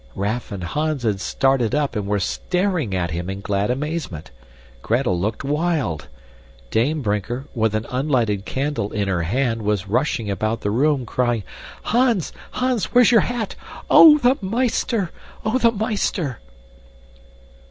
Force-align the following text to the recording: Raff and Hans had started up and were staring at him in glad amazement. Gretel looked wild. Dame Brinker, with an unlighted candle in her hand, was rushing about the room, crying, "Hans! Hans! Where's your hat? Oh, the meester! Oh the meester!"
Raff 0.15 0.51
and 0.51 0.63
Hans 0.63 1.03
had 1.03 1.21
started 1.21 1.75
up 1.75 1.95
and 1.95 2.07
were 2.07 2.19
staring 2.19 2.95
at 2.95 3.11
him 3.11 3.29
in 3.29 3.39
glad 3.39 3.69
amazement. 3.69 4.31
Gretel 4.81 5.19
looked 5.19 5.43
wild. 5.43 6.07
Dame 6.71 7.03
Brinker, 7.03 7.45
with 7.53 7.75
an 7.75 7.85
unlighted 7.87 8.43
candle 8.43 8.91
in 8.93 9.07
her 9.07 9.21
hand, 9.21 9.61
was 9.61 9.87
rushing 9.87 10.27
about 10.27 10.61
the 10.61 10.71
room, 10.71 11.05
crying, 11.05 11.43
"Hans! 11.83 12.33
Hans! 12.49 12.85
Where's 12.85 13.11
your 13.11 13.21
hat? 13.21 13.55
Oh, 13.91 14.17
the 14.17 14.39
meester! 14.41 15.11
Oh 15.45 15.59
the 15.59 15.71
meester!" 15.71 16.39